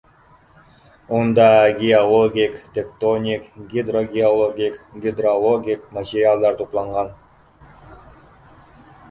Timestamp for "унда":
1.17-1.49